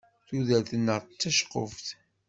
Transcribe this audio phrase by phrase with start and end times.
[0.27, 1.87] Tudert-nneɣ d taceqquft.